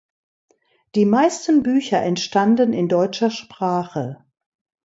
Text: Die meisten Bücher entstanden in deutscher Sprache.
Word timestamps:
Die 0.95 1.05
meisten 1.05 1.61
Bücher 1.61 2.01
entstanden 2.01 2.73
in 2.73 2.87
deutscher 2.89 3.29
Sprache. 3.29 4.25